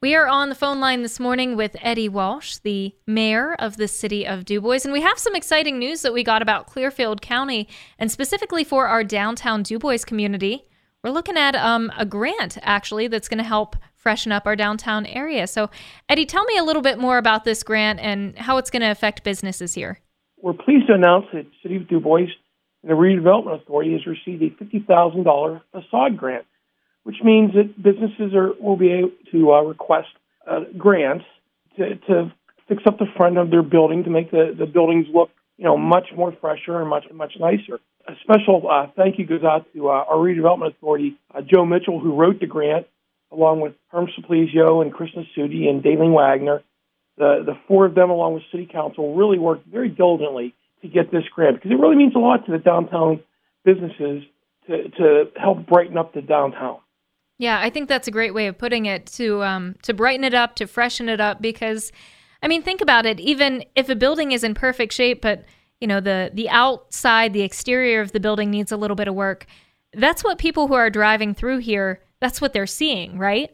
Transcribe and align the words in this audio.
We 0.00 0.14
are 0.14 0.28
on 0.28 0.48
the 0.48 0.54
phone 0.54 0.78
line 0.78 1.02
this 1.02 1.18
morning 1.18 1.56
with 1.56 1.74
Eddie 1.82 2.08
Walsh, 2.08 2.58
the 2.58 2.94
mayor 3.04 3.54
of 3.54 3.78
the 3.78 3.88
city 3.88 4.24
of 4.24 4.44
DuBois, 4.44 4.84
and 4.84 4.92
we 4.92 5.00
have 5.00 5.18
some 5.18 5.34
exciting 5.34 5.76
news 5.76 6.02
that 6.02 6.12
we 6.12 6.22
got 6.22 6.40
about 6.40 6.68
Clearfield 6.68 7.20
County, 7.20 7.66
and 7.98 8.08
specifically 8.08 8.62
for 8.62 8.86
our 8.86 9.02
downtown 9.02 9.64
DuBois 9.64 10.04
community. 10.06 10.68
We're 11.02 11.10
looking 11.10 11.36
at 11.36 11.56
um, 11.56 11.90
a 11.98 12.06
grant 12.06 12.58
actually 12.62 13.08
that's 13.08 13.26
going 13.26 13.38
to 13.38 13.44
help 13.44 13.74
freshen 13.96 14.30
up 14.30 14.46
our 14.46 14.54
downtown 14.54 15.04
area. 15.04 15.48
So, 15.48 15.68
Eddie, 16.08 16.26
tell 16.26 16.44
me 16.44 16.56
a 16.56 16.62
little 16.62 16.82
bit 16.82 17.00
more 17.00 17.18
about 17.18 17.42
this 17.42 17.64
grant 17.64 17.98
and 17.98 18.38
how 18.38 18.56
it's 18.58 18.70
going 18.70 18.82
to 18.82 18.92
affect 18.92 19.24
businesses 19.24 19.74
here. 19.74 19.98
We're 20.40 20.52
pleased 20.52 20.86
to 20.86 20.94
announce 20.94 21.26
that 21.32 21.46
City 21.60 21.74
of 21.74 21.88
DuBois 21.88 22.28
and 22.84 22.90
the 22.90 22.94
Redevelopment 22.94 23.62
Authority 23.62 23.94
has 23.94 24.06
received 24.06 24.44
a 24.44 24.64
$50,000 24.64 25.60
facade 25.72 26.16
grant 26.16 26.46
which 27.08 27.22
means 27.24 27.54
that 27.54 27.82
businesses 27.82 28.34
are 28.34 28.52
will 28.60 28.76
be 28.76 28.92
able 28.92 29.10
to 29.32 29.50
uh, 29.50 29.62
request 29.62 30.08
uh, 30.46 30.60
grants 30.76 31.24
to, 31.78 31.96
to 32.06 32.30
fix 32.68 32.82
up 32.86 32.98
the 32.98 33.06
front 33.16 33.38
of 33.38 33.48
their 33.48 33.62
building 33.62 34.04
to 34.04 34.10
make 34.10 34.30
the, 34.30 34.54
the 34.58 34.66
buildings 34.66 35.06
look 35.14 35.30
you 35.56 35.64
know 35.64 35.78
much 35.78 36.08
more 36.14 36.36
fresher 36.38 36.78
and 36.82 36.90
much 36.90 37.04
much 37.14 37.32
nicer. 37.40 37.80
A 38.06 38.12
special 38.22 38.68
uh, 38.70 38.88
thank 38.94 39.18
you 39.18 39.26
goes 39.26 39.42
out 39.42 39.64
to 39.72 39.88
uh, 39.88 40.04
our 40.06 40.16
redevelopment 40.16 40.76
authority, 40.76 41.16
uh, 41.34 41.40
Joe 41.40 41.64
Mitchell, 41.64 41.98
who 41.98 42.14
wrote 42.14 42.40
the 42.40 42.46
grant, 42.46 42.86
along 43.32 43.62
with 43.62 43.72
Herm 43.90 44.08
Suplizio 44.08 44.82
and 44.82 44.92
Chris 44.92 45.08
Nasuti 45.16 45.66
and 45.66 45.82
Daleen 45.82 46.12
Wagner. 46.12 46.62
The 47.16 47.42
the 47.42 47.58
four 47.66 47.86
of 47.86 47.94
them, 47.94 48.10
along 48.10 48.34
with 48.34 48.42
City 48.52 48.68
Council, 48.70 49.14
really 49.14 49.38
worked 49.38 49.66
very 49.66 49.88
diligently 49.88 50.54
to 50.82 50.88
get 50.88 51.10
this 51.10 51.24
grant 51.34 51.56
because 51.56 51.70
it 51.70 51.80
really 51.80 51.96
means 51.96 52.14
a 52.14 52.18
lot 52.18 52.44
to 52.44 52.52
the 52.52 52.58
downtown 52.58 53.20
businesses 53.64 54.24
to 54.66 54.90
to 54.90 55.30
help 55.40 55.64
brighten 55.64 55.96
up 55.96 56.12
the 56.12 56.20
downtown. 56.20 56.80
Yeah, 57.38 57.60
I 57.60 57.70
think 57.70 57.88
that's 57.88 58.08
a 58.08 58.10
great 58.10 58.34
way 58.34 58.48
of 58.48 58.58
putting 58.58 58.86
it 58.86 59.06
to 59.06 59.42
um, 59.44 59.76
to 59.82 59.94
brighten 59.94 60.24
it 60.24 60.34
up, 60.34 60.56
to 60.56 60.66
freshen 60.66 61.08
it 61.08 61.20
up. 61.20 61.40
Because, 61.40 61.92
I 62.42 62.48
mean, 62.48 62.62
think 62.62 62.80
about 62.80 63.06
it. 63.06 63.20
Even 63.20 63.64
if 63.76 63.88
a 63.88 63.94
building 63.94 64.32
is 64.32 64.42
in 64.42 64.54
perfect 64.54 64.92
shape, 64.92 65.22
but 65.22 65.44
you 65.80 65.86
know 65.86 66.00
the 66.00 66.30
the 66.34 66.48
outside, 66.50 67.32
the 67.32 67.42
exterior 67.42 68.00
of 68.00 68.12
the 68.12 68.20
building 68.20 68.50
needs 68.50 68.72
a 68.72 68.76
little 68.76 68.96
bit 68.96 69.08
of 69.08 69.14
work. 69.14 69.46
That's 69.94 70.24
what 70.24 70.38
people 70.38 70.66
who 70.66 70.74
are 70.74 70.90
driving 70.90 71.34
through 71.34 71.58
here. 71.58 72.02
That's 72.20 72.40
what 72.40 72.52
they're 72.52 72.66
seeing, 72.66 73.18
right? 73.18 73.50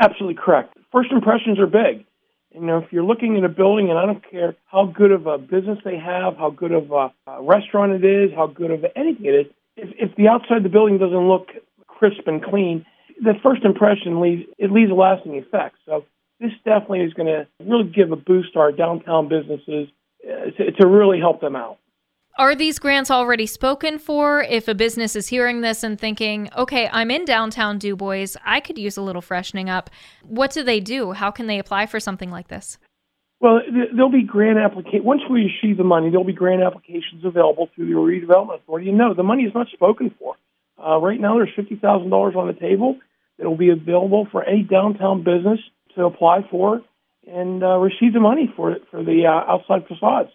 Absolutely 0.00 0.40
correct. 0.40 0.76
First 0.92 1.10
impressions 1.10 1.58
are 1.58 1.66
big. 1.66 2.06
You 2.54 2.62
know, 2.62 2.78
if 2.78 2.92
you're 2.92 3.04
looking 3.04 3.36
at 3.36 3.44
a 3.44 3.48
building, 3.48 3.90
and 3.90 3.98
I 3.98 4.06
don't 4.06 4.22
care 4.30 4.54
how 4.66 4.86
good 4.86 5.10
of 5.10 5.26
a 5.26 5.36
business 5.36 5.78
they 5.84 5.98
have, 5.98 6.36
how 6.36 6.50
good 6.50 6.72
of 6.72 6.90
a, 6.90 7.10
restaurant 7.42 7.92
it 7.92 8.04
is, 8.04 8.30
how 8.34 8.46
good 8.46 8.70
of 8.70 8.84
anything 8.96 9.26
it 9.26 9.34
is, 9.34 9.46
if, 9.76 10.10
if 10.10 10.16
the 10.16 10.28
outside 10.28 10.58
of 10.58 10.62
the 10.62 10.68
building 10.68 10.98
doesn't 10.98 11.28
look 11.28 11.48
crisp 11.86 12.26
and 12.26 12.42
clean, 12.42 12.86
the 13.22 13.34
first 13.42 13.64
impression 13.64 14.20
leaves 14.20 14.44
it 14.58 14.70
leaves 14.70 14.90
a 14.90 14.94
lasting 14.94 15.36
effect. 15.36 15.76
So 15.86 16.04
this 16.40 16.52
definitely 16.64 17.00
is 17.00 17.12
going 17.14 17.26
to 17.26 17.46
really 17.64 17.90
give 17.90 18.12
a 18.12 18.16
boost 18.16 18.52
to 18.52 18.60
our 18.60 18.72
downtown 18.72 19.28
businesses 19.28 19.88
uh, 20.24 20.50
to, 20.56 20.72
to 20.72 20.86
really 20.86 21.18
help 21.18 21.40
them 21.40 21.56
out. 21.56 21.78
Are 22.38 22.54
these 22.54 22.78
grants 22.78 23.10
already 23.10 23.46
spoken 23.46 23.98
for? 23.98 24.42
If 24.42 24.68
a 24.68 24.74
business 24.74 25.16
is 25.16 25.26
hearing 25.26 25.60
this 25.60 25.82
and 25.82 25.98
thinking, 25.98 26.48
okay, 26.56 26.88
I'm 26.92 27.10
in 27.10 27.24
downtown 27.24 27.78
DuBois, 27.78 28.36
I 28.44 28.60
could 28.60 28.78
use 28.78 28.96
a 28.96 29.02
little 29.02 29.22
freshening 29.22 29.68
up. 29.68 29.90
What 30.22 30.52
do 30.52 30.62
they 30.62 30.78
do? 30.78 31.10
How 31.10 31.32
can 31.32 31.48
they 31.48 31.58
apply 31.58 31.86
for 31.86 31.98
something 31.98 32.30
like 32.30 32.46
this? 32.46 32.78
Well, 33.40 33.60
there'll 33.92 34.10
be 34.10 34.22
grant 34.22 34.58
application. 34.58 35.04
Once 35.04 35.22
we 35.28 35.50
receive 35.50 35.78
the 35.78 35.84
money, 35.84 36.10
there'll 36.10 36.24
be 36.24 36.32
grant 36.32 36.62
applications 36.62 37.24
available 37.24 37.68
through 37.74 37.86
the 37.86 37.94
redevelopment 37.94 38.60
authority. 38.60 38.88
And 38.90 38.98
no, 38.98 39.14
the 39.14 39.24
money 39.24 39.42
is 39.42 39.54
not 39.54 39.66
spoken 39.72 40.14
for. 40.18 40.36
Uh, 40.80 40.98
right 40.98 41.20
now, 41.20 41.36
there's 41.36 41.50
fifty 41.56 41.74
thousand 41.74 42.10
dollars 42.10 42.34
on 42.36 42.46
the 42.46 42.52
table. 42.52 42.98
It'll 43.38 43.56
be 43.56 43.70
available 43.70 44.26
for 44.30 44.42
any 44.42 44.62
downtown 44.62 45.22
business 45.22 45.60
to 45.94 46.04
apply 46.04 46.46
for 46.50 46.82
and 47.26 47.62
uh, 47.62 47.76
receive 47.78 48.12
the 48.12 48.20
money 48.20 48.52
for 48.56 48.76
for 48.90 49.02
the 49.02 49.26
uh, 49.26 49.52
outside 49.52 49.86
facades. 49.86 50.30